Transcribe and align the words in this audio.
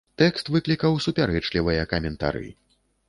Тэкст 0.19 0.47
выклікаў 0.55 0.97
супярэчлівыя 1.05 1.83
каментары. 1.93 2.45